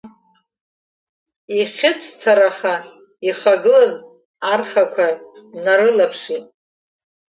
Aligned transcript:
Ихьыҵәцараха 1.59 2.75
ихагылаз 3.27 3.93
ахрақәа 4.53 5.07
днарылаԥшит. 5.51 6.45